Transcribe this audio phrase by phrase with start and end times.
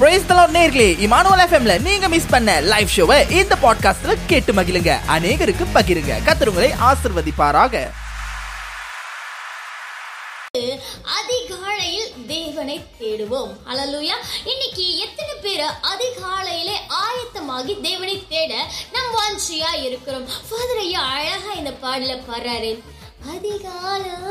[0.00, 4.98] Price தலாட் நேர்களே Emmanuel எஃப்எம்ல நீங்க மிஸ் பண்ண லைவ் ஷோவை இந்த பாட்காஸ்ட்ல கேட்டு மகிழுங்க.
[5.08, 6.12] அநேகருக்கு பகிருங்க.
[6.26, 7.90] கத்துருங்களை ஆசிர்வதிப்பாராக.
[11.18, 13.52] அதிகாலையில் தேவனை தேடுவோம்.
[13.66, 15.64] அலலுயா இன்னைக்கு எத்தனை பேர்
[15.94, 18.54] அதிகாலையிலே ஆயத்தமாகி தேவனை தேட
[18.92, 20.28] நம் வாஞ்சியா இருக்கிறோம்.
[20.48, 22.80] ஃபாதர் ஐயா அழகா இந்த பாடல பாடுறாரு.
[23.36, 24.29] அதிகாலம்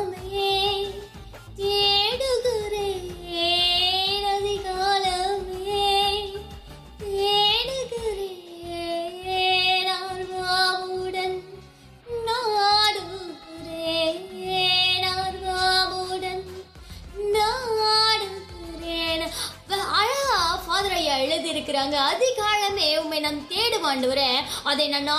[24.71, 25.11] அதை நான்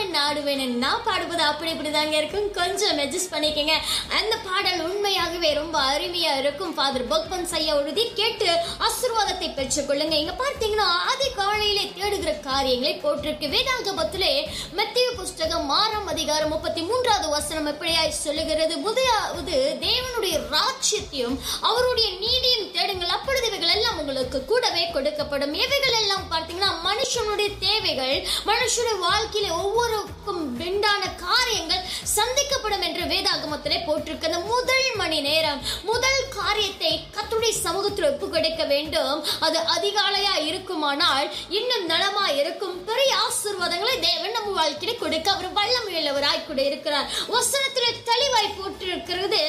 [0.00, 2.52] ஆர்வமுடன் நாடுவேன் நான் பாடுவது அப்படி இப்படிதாங்க இருக்கும்.
[2.52, 3.74] கொஞ்சம் அட்ஜஸ்ட் பண்ணிக்கங்க.
[4.18, 6.74] அந்த பாடல் உண்மையாகவே ரொம்ப அருமையா இருக்கும்.
[6.74, 8.48] ஃபாதர் பக்வன் ஐயா எழுதி கேட்டு
[8.86, 13.46] ஆசீர்வாதத்தை பெற்றுக்கொள்ளுங்க இங்க பார்த்தீங்கன்னா அதிகாலையிலே தேடுகிற காரியங்களை போட்டிருக்கு.
[13.56, 14.32] வேதாகமத்திலே
[14.72, 18.76] மத்திய புஸ்தகம் ஆறாம் அதிகாரம் முப்பத்தி மூன்றாவது வசனம் எப்படியாய் சொல்லுகிறது.
[18.86, 23.14] முதலாவது தேவனுடைய ராட்சியத்தையும் அவருடைய நீதியும் தேடுங்கள்.
[23.18, 25.54] அப்பொழுது இவைகள் எல்லாம் உங்களுக்கு கூடவே கொடுக்கப்படும்.
[25.64, 28.16] இவைகள் எல்லாம் பார்த்தீங்கன்னா மனுஷனுடைய தேவைகள்
[28.50, 29.48] மனுஷனுடைய வாழ்க்கையில
[29.90, 35.60] ஒவ்வொருக்கும் உண்டான காரியங்கள் சந்திக்கப்படும் என்று வேதாகமத்திலே போட்டிருக்கிற அந்த முதல் மணி நேரம்
[35.90, 39.18] முதல் காரியத்தை கத்துடைய சமூகத்தில் ஒப்பு கொடுக்க வேண்டும்.
[39.46, 42.76] அது அதிகாலையா இருக்குமானால் இன்னும் நலமா இருக்கும்.
[42.90, 47.10] பெரிய ஆசீர்வாதங்களை தேவன் நம்ம வாழ்க்கையில கொடுக்க அவர் வல்லமையுள்ளவராய் கூட இருக்கிறார்.
[47.36, 49.42] வசனத்தில் தெளிவாய் போட்டிருக்கிறது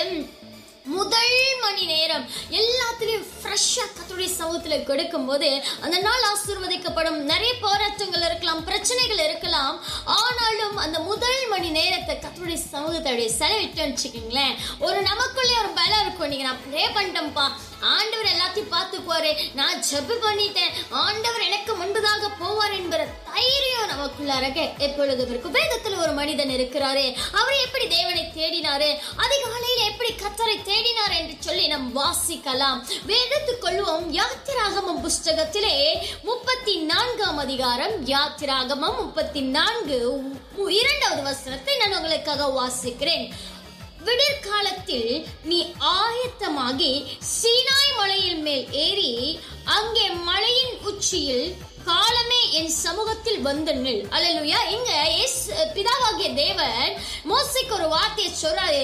[0.98, 2.24] முதல் மணி நேரம்
[2.60, 2.81] எல்லா
[3.52, 5.48] ஃப்ரெஷ்ஷா கத்துடைய சமூகத்துல கொடுக்கும் போது
[5.86, 7.18] அந்த நாள் ஆசீர்வதிக்கப்படும்.
[7.32, 9.76] நிறைய போராட்டங்கள் இருக்கலாம் பிரச்சனைகள் இருக்கலாம்.
[10.20, 14.56] ஆனாலும் அந்த முதல் மணி நேரத்தை கத்துடைய சமூகத்தோடைய செலவிட்டு வச்சுக்கோங்களேன்.
[14.80, 16.32] ஒரு நமக்குள்ளேயே ஒரு பலம் இருக்கும்.
[16.34, 17.48] நீங்க நான் ப்ரே பண்ணிட்டேன்ப்பா.
[17.82, 20.74] ஆண்டவர் எல்லாத்தையும் பார்த்து போறே நான் ஜெப பண்ணிட்டேன்.
[20.90, 27.18] ஆண்டவர் எனக்கு முன்பதாக போவார் என்கிற தைரியம் நமக்குள்ள இருக்க எப்பொழுது இருக்கும் வேதத்துல ஒரு மனிதன் இருக்கிறாரே.
[27.32, 28.90] அவர் எப்படி தேவனை தேடினாரு?
[29.16, 32.82] அதிகாலையில் எப்படி கத்தரை தேடினார் என்று சொல்லி நாம் வாசிக்கலாம்.
[33.06, 34.20] வேதத்துக் கொள்வோம்.
[34.20, 35.76] யாத்திராகமம் புஸ்தகத்திலே
[36.24, 40.00] முப்பத்தி நான்காம் அதிகாரம் யாத்திராகமம் முப்பத்தி நான்கு
[40.68, 43.32] இரண்டாவது வசனத்தை நான் உங்களுக்காக வாசிக்கிறேன்.
[44.06, 45.12] விடிற்காலத்தில்
[45.50, 45.60] நீ
[45.98, 46.94] ஆயத்தமாகி
[47.34, 49.12] சீனாய் மலையின் மேல் ஏறி
[49.78, 51.46] அங்கே மலையின் உச்சியில்
[51.86, 54.04] காலமே என் சமூகத்தில் வந்து நில்.
[54.16, 54.60] அல்லேலூயா.
[54.76, 54.92] இங்க
[55.24, 55.40] எஸ்
[55.76, 56.92] பிதாவாகிய தேவன்
[57.30, 58.82] மோசைக்கு ஒரு வார்த்தையை சொல்றாரு.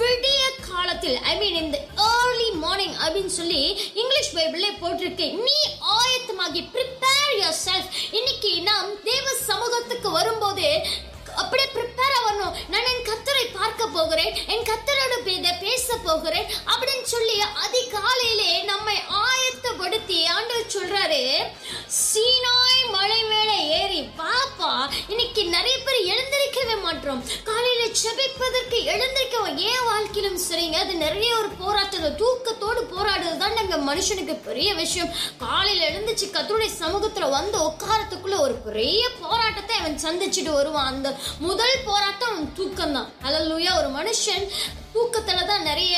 [0.00, 1.78] விடிய காலத்தில் ஐ மீன் இந்த
[2.14, 3.62] ஏர்லி மார்னிங் அப்படின்னு சொல்லி
[4.00, 5.28] இங்கிலீஷ் பைபிளே போட்டிருக்கு.
[5.46, 5.58] நீ
[5.98, 10.68] ஆயத்தமாகி ப்ரிப்பேர் யுவர் செல்ஃப் இன்னைக்கு நாம் தேவ சமூகத்துக்கு வரும்போது
[11.40, 12.54] அப்படியே ப்ரிப்பேர் ஆகணும்.
[12.68, 14.34] நான் என் கத்தரை பார்க்க போகிறேன்.
[14.46, 16.46] என் கத்தரோட பே- பேச போகிறேன்.
[16.66, 17.36] அப்படின்னு சொல்லி
[17.66, 21.22] அதிகாலையிலே நம்மை ஆயத்தப்படுத்தி ஆண்டவர் சொல்றாரு
[22.00, 24.72] சீனாய் மலை மேலே ஏறி பாப்பா
[25.08, 27.22] இன்னைக்கு நிறைய பேர் எழுந்திருக்கவே மாட்டோம்.
[27.44, 30.76] காலையில செபிப்பதற்கு எழுந்திருக்க ஏன் வாழ்க்கையிலும் சரிங்க?
[30.76, 33.56] அது நிறைய ஒரு போராட்டத்தை தூக்கத்தோடு போராடுறது தான்
[33.90, 35.12] மனுஷனுக்கு பெரிய விஷயம்.
[35.44, 40.90] காலையில எழுந்துச்சு கத்தருடைய சமூகத்துல வந்து உட்காரத்துக்குள்ள ஒரு பெரிய போராட்டத்தை அவன் சந்திச்சுட்டு வருவான்.
[40.92, 41.08] அந்த
[41.48, 44.46] முதல் போராட்டம் அவன் தூக்கம் தான் அல்லூயா ஒரு மனுஷன்
[44.94, 45.96] தூக்கத்துல தான் நிறைய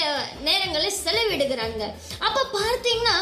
[0.48, 1.82] நேரங்களில் செலவிடுகிறாங்க.
[2.26, 3.16] அப்ப பார்த்தீங்கன்னா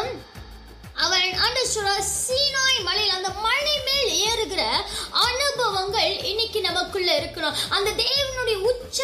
[1.05, 4.63] அவன் ஆண்டு சொல்ற சீனாய் மலையில் அந்த மலை மேல் ஏறுகிற
[5.27, 7.57] அனுபவங்கள் இன்னைக்கு நமக்குள்ள இருக்கணும்.
[7.77, 8.99] அந்த தேவனுடைய உச்ச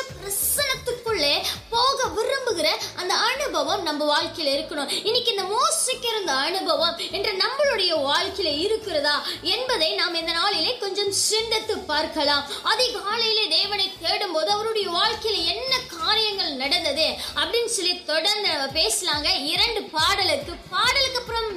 [1.16, 1.34] பிரசனத்துக்குள்ளே
[1.72, 2.68] போக விரும்புகிற
[3.00, 4.90] அந்த அனுபவம் நம்ம வாழ்க்கையில இருக்கணும்.
[5.08, 9.16] இன்னைக்கு இந்த மோசிக்கிற அந்த அனுபவம் என்று நம்மளுடைய வாழ்க்கையில இருக்கிறதா
[9.54, 12.44] என்பதை நாம் இந்த நாளிலே கொஞ்சம் சிந்தித்து பார்க்கலாம்.
[12.72, 17.08] அதிகாலையிலே தேவனை தேடும் போது அவருடைய வாழ்க்கையில என்ன காரியங்கள் நடந்தது
[17.40, 19.28] அப்படின்னு சொல்லி தொடர்ந்து பேசலாங்க.
[19.54, 21.48] இரண்டு பாடலுக்கு பாடலுக்கு அப்புறம்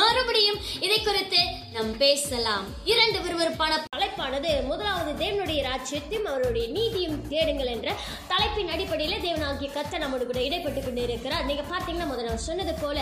[0.00, 1.42] மறுபடியும் இதை குறித்து
[1.74, 2.64] நாம் பேசலாம்.
[2.84, 4.50] இரண்டு விறுவிறுப்பான தலைப்பானது.
[4.64, 7.94] முதலாவது தேவனுடைய ராஜ்யத்தையும் அவருடைய நீதியும் தேடுங்கள் என்ற
[8.28, 13.00] தலைப்பின் அடிப்படையில் தேவனாகிய கத்த நம்மோடு கூட இடைப்பட்டு கொண்டு இருக்கிறார் நீங்க பார்த்தீங்கன்னா முதல்ல நான் சொன்னது போல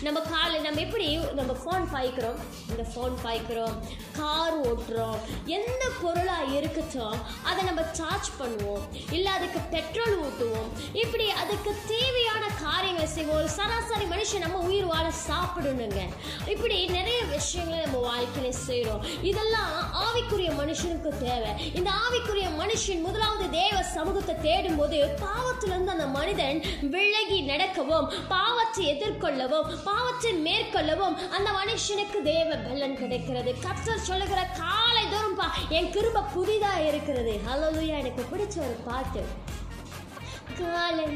[0.00, 2.38] நம்ம காலை நம்ம எப்படி நம்ம ஃபோன் பாய்க்கிறோம்?
[2.70, 3.76] இந்த ஃபோன் பாய்க்கிறோம்
[4.18, 8.86] கார் ஓட்டுறோம் எந்த பொருளா இருக்கட்டும் அதை நம்ம சார்ஜ் பண்ணுவோம்.
[9.10, 10.70] இல்ல அதுக்கு பெட்ரோல் ஊட்டுவோம்.
[10.92, 13.36] இப்படி அதுக்கு தேவையான காரியங்களை செய்வோம்.
[13.36, 16.00] ஒரு சராசரி மனுஷன் நம்ம உயிர் வாழ சாப்பிடணுங்க.
[16.46, 19.72] இப்படி நிறைய விஷயங்களை நம்ம வாழ்க்கையில செய்கிறோம் இதெல்லாம்
[20.04, 21.50] ஆவிக்குரிய மனுஷனுக்கு தேவை.
[21.78, 26.58] இந்த ஆவிக்குரிய மனுஷன் முதலாவது தேவ சமூகத்தை தேடும் போது பாவத்திலிருந்து அந்த மனிதன்
[26.94, 33.50] விலகி நடக்கவும் பாவத்தை எதிர்கொள்ளவும் பாவத்தை மேற்கொள்ளவும் அந்த மனுஷனுக்கு தேவ பலன் கிடைக்கிறது.
[33.66, 37.34] கர்த்தர் சொல்லுகிற காலை தோறும்பா என் கிருப புதிதா இருக்கிறது.
[37.48, 39.24] ஹலோலுயா எனக்கு பிடிச்ச ஒரு பாட்டு.
[40.58, 41.06] காலை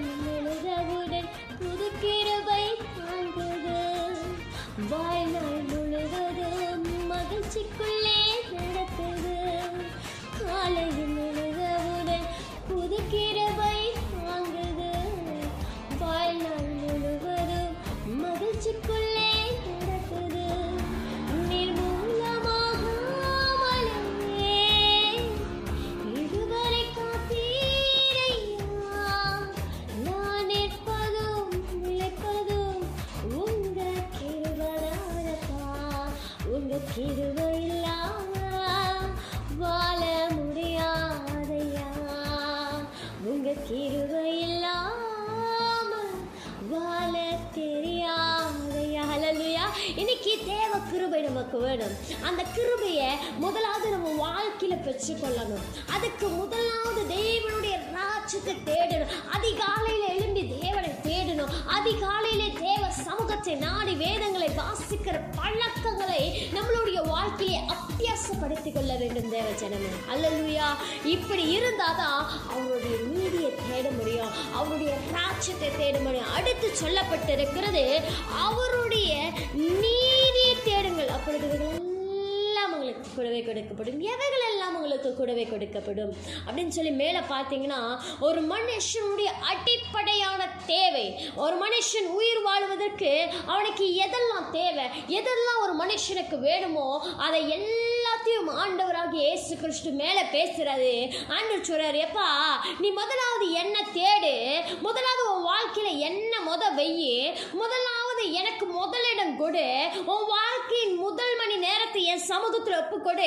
[1.61, 2.65] புது கிருபை
[2.97, 3.77] வாழ்ந்தது
[4.91, 5.58] வாழ்நாள்
[7.79, 8.18] 초콜릿
[52.29, 55.93] அந்த கிருபையை முதலாவது நம்ம வாழ்க்கையில பெற்றுக்கொள்ளணும்.
[55.93, 59.13] அதுக்கு முதலாவது தேவனுடைய ராஜ்யத்தை தேடணும்.
[59.33, 61.53] அதிகாலையில எழும்பி தேவனை தேடணும்.
[61.67, 69.91] அதிகாலையில தேவ சமூகத்தை நாடி வேதங்களை வாசிக்கிற பழக்கங்களை நம்மளுடைய வாழ்க்கையை அத்தியாசப்படுத்திக் கொள்ள வேண்டும் தேவ ஜனமே.
[70.15, 70.67] அல்லலுயா.
[71.05, 74.55] இப்படி இருந்தாதான் அவருடைய நீதியை தேட முடியும்.
[74.55, 76.33] அவருடைய ராஜ்யத்தை தேட முடியும்.
[76.33, 78.03] அடுத்து சொல்லப்பட்டிருக்கிறது
[78.39, 81.09] அவருடைய நீதியை தேடுங்கள்.
[81.09, 81.87] அப்பொழுது
[82.89, 83.99] உங்களுக்கு கூடவே கொடுக்கப்படும்.
[84.13, 86.13] எவைகள் எல்லாம் உங்களுக்கு கூடவே கொடுக்கப்படும்?
[86.47, 87.81] அப்படின்னு சொல்லி மேலே பார்த்தீங்கன்னா
[88.21, 91.07] ஒரு மனுஷனுடைய அடிப்படையான தேவை.
[91.37, 93.11] ஒரு மனுஷன் உயிர் வாழ்வதற்கு
[93.47, 94.87] அவனுக்கு எதெல்லாம் தேவை?
[95.19, 96.89] எதெல்லாம் ஒரு மனுஷனுக்கு வேணுமோ
[97.19, 100.95] அதை எல்லாத்தையும் ஆண்டவராக இயேசு கிறிஸ்து மேலே பேசுறாரு.
[101.29, 102.29] ஆண்டவர் சொல்றாரு எப்பா
[102.79, 104.35] நீ முதலாவது என்ன தேடு?
[104.81, 107.15] முதலாவது உன் வாழ்க்கையில் என்ன முத வெய்யி?
[107.53, 109.69] முதலாவது எனக்கு முதலிடம் கொடு.
[109.99, 110.47] உன் வாழ்க்கையின்
[111.89, 113.27] நேரத்தை என் சமூகத்தில் ஒப்புக்கொடு.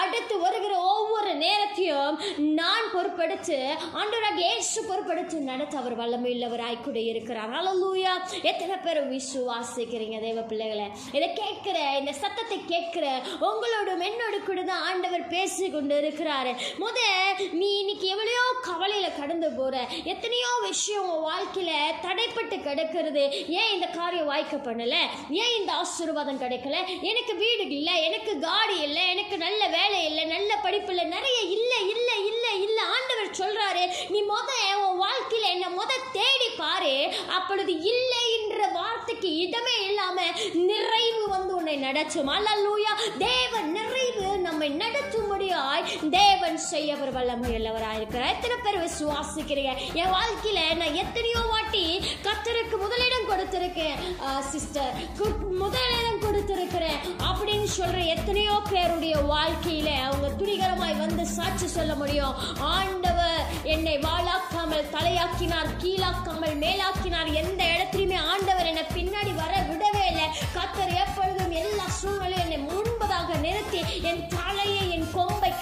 [0.00, 2.14] அடுத்து வருகிற ஒவ்வொரு நேரத்தையும்
[2.58, 3.56] நான் பொறுப்படுத்து
[4.00, 7.50] ஆண்டவராக ஏசு பொறுப்படுத்து நடத்த அவர் வல்லமை உள்ளவராய் கூட இருக்கிறார்.
[7.54, 8.12] ஹalleluya
[8.50, 10.86] எத்தனை பேர் விசுவாசிக்கிறீங்க தேவ பிள்ளைகளை?
[11.16, 13.06] இதை கேட்கிற இந்த சத்தத்தை கேட்கிற
[13.48, 16.54] உங்களோட மென்னோடு கூட தான் ஆண்டவர் பேசி கொண்டு இருக்கிறாரு.
[16.84, 16.98] முத
[17.60, 19.76] நீ இன்னைக்கு எவ்வளையோ கவலையில் கடந்து போற.
[20.14, 23.26] எத்தனையோ விஷயம் உன் வாழ்க்கையில் தடைப்பட்டு கிடக்கிறது.
[23.60, 24.96] ஏன் இந்த காரியம் வாய்க்க பண்ணல
[25.42, 26.76] ஏன் இந்த ஆசீர்வாதம் கிடைக்கல?
[27.10, 27.97] எனக்கு வீடு இல்லை.
[28.06, 32.84] எனக்கு காடி இல்லை எனக்கு நல்ல வேலை இல்லை நல்ல படிப்பு இல்லை நிறைய இல்லை இல்லை இல்லை இல்லை.
[32.96, 33.84] ஆண்டவர் சொல்றாரு
[34.14, 34.50] நீ மொத
[34.84, 36.94] உன் வாழ்க்கையில என்னை மொத தேடி பாரு.
[37.38, 40.20] அப்பொழுது இல்லை என்ற வார்த்தைக்கு இடமே இல்லாம
[40.70, 42.28] நிறைவு வந்து உன்னை நடத்தும்.
[42.28, 45.27] அல்லூயா தேவன் நிறைவு நம்மை நடச்சும்
[46.18, 48.32] தேவன் செய்ய அவர் வல்லமை உள்ளவராயிருக்கிறார்.
[48.34, 49.72] எத்தனை பேர் விசுவாசிக்கிறீங்க?
[50.00, 51.84] என் வாழ்க்கையில நான் எத்தனையோ வாட்டி
[52.26, 53.96] கத்தருக்கு முதலிடம் கொடுத்திருக்கேன்.
[54.52, 54.94] சிஸ்டர்
[55.62, 56.98] முதலிடம் கொடுத்திருக்கிறேன்
[57.28, 62.34] அப்படின்னு சொல்ற எத்தனையோ பேருடைய வாழ்க்கையில அவங்க துணிகரமாய் வந்து சாட்சி சொல்ல முடியும்.
[62.76, 63.42] ஆண்டவர்
[63.74, 70.26] என்னை வாழாக்காமல் தலையாக்கினார் கீழாக்காமல் மேலாக்கினார் எந்த இடத்துலையுமே ஆண்டவர் என்னை பின்னாடி வர விடவே இல்லை.
[70.56, 73.80] கத்தர் எப்பொழுதும் எல்லா சூழ்நிலையும் என்னை முன்பதாக நிறுத்தி
[74.10, 74.22] என்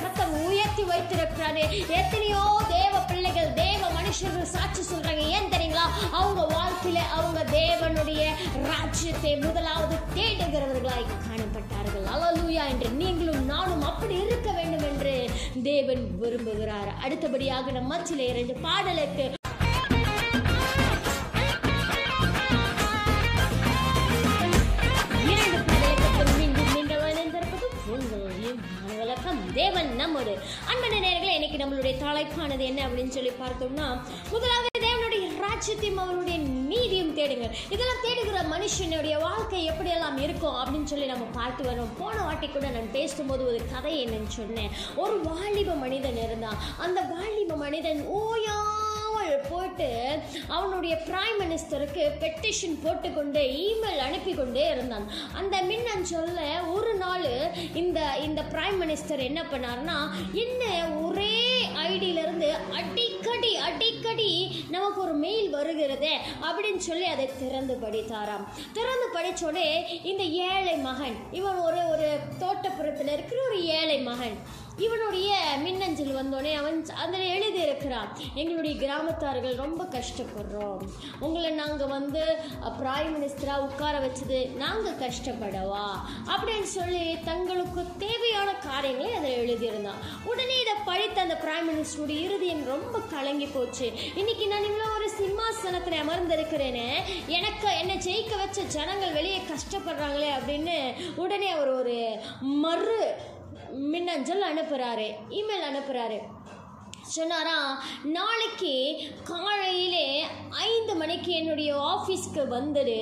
[0.02, 1.64] கத்தர் உயர்த்தி வைத்திருக்கிறாரு
[2.00, 5.22] எத்தனையோ தேவ பிள்ளைகள் தேவ மனுஷர்கள் சாட்சி சொல்றாங்க.
[5.36, 5.86] ஏன் தெரியுங்களா?
[6.18, 8.22] அவங்க வாழ்க்கையில அவங்க தேவனுடைய
[8.70, 12.06] ராஜ்யத்தை முதலாவது தேடுகிறவர்களாய் காணப்பட்டார்கள்.
[12.14, 15.14] அலலூயா என்று நீங்களும் நானும் அப்படி இருக்க வேண்டும் என்று
[15.62, 16.92] தேவன் விரும்புகிறார்.
[17.04, 19.26] அடுத்தபடியாக நம்ம மச்சில இரண்டு பாடலுக்கு
[31.66, 33.86] நம்மளுடைய தலைப்பானது என்ன அப்படின்னு சொல்லி பார்த்தோம்னா
[34.30, 41.26] முதலாவது தேவனுடைய ராஜ்யத்தையும் அவருடைய நீதியும் தேடுங்க இதெல்லாம் தேடுகிற மனுஷனுடைய வாழ்க்கை எப்படியெல்லாம் இருக்கும் அப்படின்னு சொல்லி நம்ம
[41.32, 44.72] பார்த்து வரோம் போன வாட்டி கூட நான் பேசும்போது ஒரு கதை என்னன்னு சொன்னேன்.
[44.96, 46.58] ஒரு வாலிப மனிதன் இருந்தான்.
[46.78, 48.58] அந்த வாலிப மனிதன் ஓயா
[49.50, 49.88] போட்டு
[50.48, 55.06] அவனுடைய பிரைம் மினிஸ்டருக்கு பெட்டிஷன் போட்டுக்கொண்டு இமெயில் அனுப்பி கொண்டே இருந்தான்.
[55.32, 56.40] அந்த மின்னஞ்சொல்ல
[56.72, 57.26] ஒரு நாள்
[57.74, 59.98] இந்த இந்த பிரைம் மினிஸ்டர் என்ன பண்ணாருன்னா
[60.44, 60.64] என்ன
[61.04, 61.34] ஒரே
[61.88, 64.30] ஐடியிலேருந்து அடிக்கடி அடிக்கடி
[64.70, 68.44] நமக்கு ஒரு மெயில் வருகிறதே அப்படின்னு சொல்லி அதை திறந்து படித்தாராம்.
[68.72, 69.68] திறந்து படிச்சோடனே
[70.02, 72.08] இந்த ஏழை மகன் இவன் ஒரு ஒரு
[72.40, 74.36] தோட்டப்புறத்தில் இருக்கிற ஒரு ஏழை மகன்
[74.84, 80.80] இவனுடைய மின்னஞ்சல் வந்தோடனே அவன் அதில் எழுதி இருக்கிறான் எங்களுடைய கிராமத்தார்கள் ரொம்ப கஷ்டப்படுறோம்.
[81.20, 82.22] உங்களை நாங்கள் வந்து
[82.80, 85.86] பிரைம் மினிஸ்டராக உட்கார வச்சது நாங்கள் கஷ்டப்படவா?
[86.26, 90.02] அப்படின்னு சொல்லி தங்களுக்கு தேவையான காரியங்களை அதில் எழுதியிருந்தான்.
[90.24, 93.92] உடனே இதை படித்த அந்த பிரைம் மினிஸ்டருடைய இருதயம் ரொம்ப கலங்கி போச்சு.
[94.14, 96.90] இன்னைக்கு நான் இவ்வளோ ஒரு சிம்மாசனத்தில் அமர்ந்திருக்கிறேனே
[97.26, 103.00] எனக்கு என்னை ஜெயிக்க வச்ச ஜனங்கள் வெளியே கஷ்டப்படுறாங்களே அப்படின்னு உடனே அவர் ஒரு மறு
[103.72, 106.18] மின்னஞ்சல் அனுப்புகிறாரு இமெயில் அனுப்புகிறாரு
[107.14, 108.74] சொன்னாரா நாளைக்கு
[109.24, 113.00] காலையிலே ஐந்து மணிக்கு என்னுடைய ஆஃபீஸ்க்கு வந்துடு.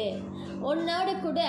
[0.71, 1.41] உன்னோட கூட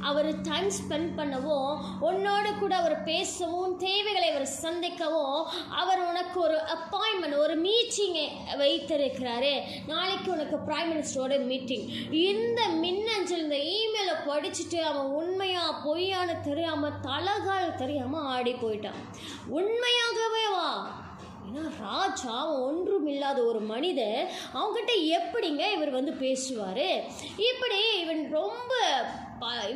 [0.00, 1.72] அவர் டைம் ஸ்பெண்ட் பண்ணவும்
[2.08, 5.42] உன்னோட கூட அவர் பேசவும் தேவைகளை அவர் சந்திக்கவும்
[5.80, 8.26] அவர் உனக்கு ஒரு அப்பாயின்மெண்ட் ஒரு மீட்டிங்கை
[8.58, 9.54] வைத்திருக்கிறாரு.
[9.86, 17.74] நாளைக்கு உனக்கு பிரைம் மினிஸ்டரோட மீட்டிங் இந்த மின்னஞ்சல் இந்த இமெயிலை படிச்சுட்டு அவன் உண்மையா பொய்யான்னு தெரியாமல் தலகால்
[17.74, 19.00] தெரியாமல் ஆடி போயிட்டான்.
[19.58, 20.68] உண்மையாகவே வா.
[21.50, 24.20] ஆனால் ராஜா அவன் ஒன்றும் இல்லாத ஒரு மனிதன்
[24.54, 26.86] அவங்ககிட்ட எப்படிங்க இவர் வந்து பேசுவார்?
[27.50, 28.72] இப்படி இவன் ரொம்ப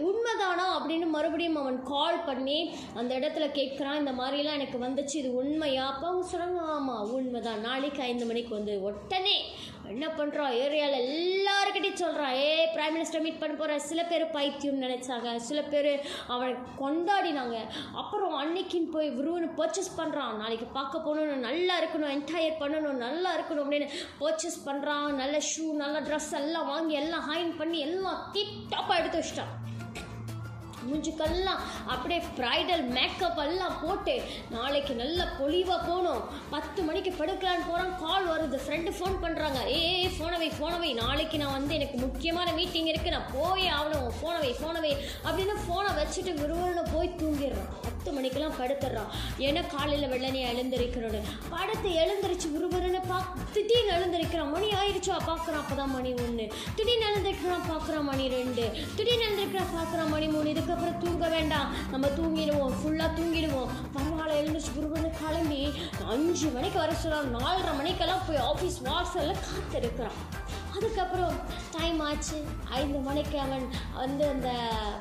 [0.09, 2.59] உண்மைதானா அப்படின்னு மறுபடியும் அவன் கால் பண்ணி
[2.94, 5.85] அந்த இடத்துல கேட்குறான் இந்த மாதிரிலாம் எனக்கு வந்துச்சு இது உண்மையா?
[5.92, 7.64] அப்போ அவங்க சொல்கிறாங்க ஆமாம் உண்மைதான்.
[7.68, 9.37] நாளைக்கு ஐந்து மணிக்கு வந்து உடனே
[9.92, 15.35] என்ன பண்ணுறான் ஏரியாவில் எல்லாருக்கிட்டையும் சொல்கிறான் ஏ பிரைம் மினிஸ்டர் மீட் பண்ண போகிற சில பேர் பைத்தியம் நினைச்சாங்க
[15.49, 15.90] சில பேர்
[16.26, 16.52] அவனை
[16.83, 17.56] கொண்டாடினாங்க.
[18.02, 23.64] அப்புறம் அன்னைக்குன்னு போய் விருவனு பர்ச்சேஸ் பண்ணுறான் நாளைக்கு பார்க்க போகணும் நல்லா இருக்கணும் என்டையர் பண்ணணும் நல்லா இருக்கணும்
[23.64, 23.90] அப்படின்னு
[24.21, 29.54] பர்ச்சேஸ் பண்ணுறான் நல்ல ஷூ நல்ல ட்ரெஸ் எல்லாம் வாங்கி எல்லாம் ஹைன் பண்ணி எல்லாம் டிப் எடுத்து வச்சிட்டான்.
[30.88, 31.62] மூஞ்சுக்கெல்லாம்
[31.93, 34.14] அப்படியே ப்ரைடல் மேக்கப் எல்லாம் போட்டு
[34.57, 36.23] நாளைக்கு நல்ல பொலிவாக போகணும்.
[36.55, 38.59] பத்து மணிக்கு படுக்கலான்னு போகிறான் கால் வருது.
[38.67, 39.83] ஃப்ரெண்டு ஃபோன் பண்ணுறாங்க ஏ
[40.17, 44.11] ஃபோனவை ஃபோனவை நாளைக்கு நான் வந்து எனக்கு முக்கியமான மீட்டிங் இருக்குது நான் போயே ஆகணும்.
[44.21, 44.95] ஃபோனவை ஃபோனவை
[45.26, 49.13] அப்படின்னு ஃபோனை வச்சுட்டு விறுவிறுன்னு போய் தூங்கிடுறான் பத்து மணிக்கெல்லாம் படுத்துடுறான்
[49.45, 51.21] ஏன்னா காலையில் வெள்ளனையை எழுந்திருக்கிறோன்னு
[51.53, 53.19] படுத்து எழுந்திரிச்சு விறுவிறுன்னு பா
[53.55, 54.51] திடீர்னு எழுந்திருக்கிறான்.
[54.55, 56.47] மணி ஆயிடுச்சா பார்க்குறான் அப்போ தான் மணி ஒன்று
[56.77, 58.65] திடீர்னு எழுந்திருக்கிறான் பார்க்குறான் மணி ரெண்டு.
[58.97, 60.53] திடீர்னு எழுந்திருக்கிறான் பார்க்குறான் மணி மூணு.
[60.55, 61.71] இதுக்கப்புறம் தூங்க வேண்டாம்.
[61.95, 63.73] நம்ம தூங்கிடுவோம் ஃபுல்லாக தூங்கிடுவோம்.
[63.97, 65.63] பரவாயில்ல எழுந்திரிச்சு விறுவிறுன்னு கிளம்பி
[66.13, 70.19] அஞ்சு மணிக்கு வர சொல்கிறான் நாலரை மணிக்கெல்லாம் போய் ஆஃபீஸ் வாசலில் காத்திருக்கிறான்.
[70.76, 71.35] அதுக்கப்புறம்
[71.75, 72.38] டைம் ஆச்சு.
[72.78, 73.64] ஐந்து மணிக்கு அவன்
[73.99, 74.50] வந்து அந்த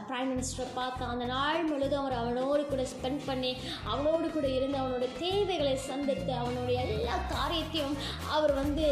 [0.10, 1.12] ப்ரைம் மினிஸ்டரை பார்த்தான்.
[1.14, 3.52] அந்த நாள் முழுதும் அவர் அவனோடு கூட ஸ்பெண்ட் பண்ணி
[3.92, 7.96] அவனோடு கூட இருந்து அவனோட தேவைகளை சந்தித்து அவனுடைய எல்லா காரியத்தையும்
[8.36, 8.88] அவர் வந்து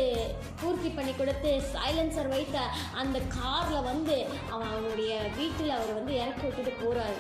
[0.62, 2.58] பூர்த்தி பண்ணி கொடுத்து சைலன்சர் வைத்த
[3.04, 4.18] அந்த காரில் வந்து
[4.54, 7.20] அவன் அவனுடைய வீட்டில் அவர் வந்து இறக்கி விட்டுட்டு போகிறாரு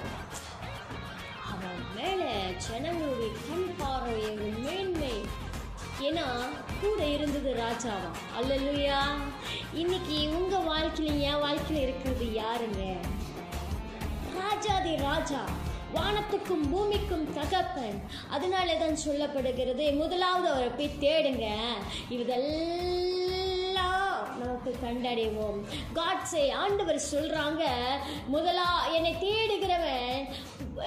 [1.51, 2.31] அவன் மேலே
[2.67, 5.15] ஜனங்களுடைய கண் பார்வையோட மேன்மை.
[6.07, 6.27] ஏன்னா
[6.81, 8.11] கூட இருந்தது ராஜாவா?
[8.39, 8.99] அல்லல்லையா
[9.73, 12.83] இன்னைக்கு உங்க வாழ்க்கையில என் வாழ்க்கையில இருக்கிறது யாருங்க?
[14.39, 15.41] ராஜாதி ராஜா
[15.95, 17.97] வானத்துக்கும் பூமிக்கும் தகப்பன்.
[18.29, 21.47] அதனால தான் சொல்லப்படுகிறது முதலாவது அவரை போய் தேடுங்க.
[22.09, 23.67] இதெல்லாம்
[24.39, 25.59] நமக்கு கண்டடைவோம்.
[25.95, 27.63] காட்ஸை ஆண்டவர் சொல்றாங்க
[28.27, 30.27] முதலா என்னை தேடுகிறவன்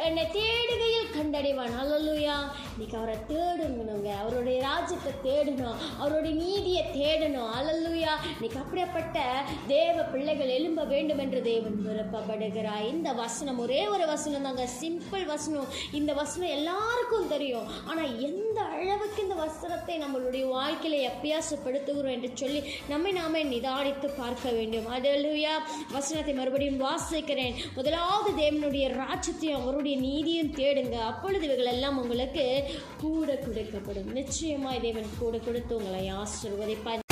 [0.03, 1.75] என்னை தேடுகையில் கண்டடைவான்.
[1.83, 2.37] அல்லலுயா
[2.73, 4.11] இன்னைக்கு அவரை தேடணுங்க.
[4.21, 5.75] அவருடைய ராஜ்யத்தை தேடணும்.
[5.99, 7.51] அவருடைய நீதியை தேடணும்.
[7.59, 12.89] அல்லலுயா இன்னைக்கு அப்படிப்பட்ட தேவ பிள்ளைகள் எழும்ப வேண்டும் என்று தேவன் விருப்பப்படுகிறார்.
[12.89, 14.69] இந்த வசனம் ஒரே ஒரு வசனம் தாங்க.
[14.83, 15.67] சிம்பிள் வசனம்.
[15.93, 17.67] இந்த வசனம் எல்லாருக்கும் தெரியும்.
[17.87, 24.87] ஆனால் எந்த அளவுக்கு இந்த வசனத்தை நம்மளுடைய வாழ்க்கையில் எப்பயாசப்படுத்துகிறோம் என்று சொல்லி நம்மை நாமே நிதானித்து பார்க்க வேண்டும்.
[24.87, 25.55] அல்லலுயா
[25.93, 27.55] வசனத்தை மறுபடியும் வாசிக்கிறேன்.
[27.75, 30.93] முதலாவது தேவனுடைய ராஜ்யத்தையும் அவருடைய நீதியும் தேடுங்க.
[30.93, 32.63] அப்பொழுது இவைகளெல்லாம் உங்களுக்கு
[33.01, 34.13] கூட கொடுக்கப்படும்.
[34.13, 37.03] நிச்சயமாய் தேவன் கூட கொடுத்து உங்களை ஆசிர்வதிப்பார்.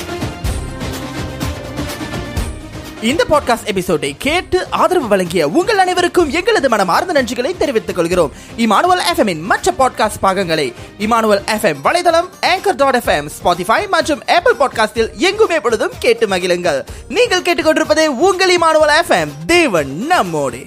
[3.00, 8.32] இந்த பாட்காஸ்ட் எபிசோடை கேட்டு ஆதரவு வழங்கிய உங்கள் அனைவருக்கும் எங்களது மனமார்ந்த நன்றிகளை தெரிவித்துக் கொள்கிறோம்.
[8.56, 15.16] இமானுவல் எஃப்எம்மின் மற்ற பாட்காஸ்ட் பாகங்களை இமானுவல் எஃப்எம் வலைதளம் ஆங்கர் டாட் எஃப்எம் ஸ்பாட்டிஃபை மற்றும் ஆப்பிள் பாட்காஸ்டில்
[15.16, 16.86] எங்குமே பொழுதும் கேட்டு மகிழுங்கள்.
[17.08, 20.62] நீங்கள் கேட்டுக்கொண்டிருப்பதே உங்கள் இமானுவல் எஃப்எம் தேவன் நம்மோடு.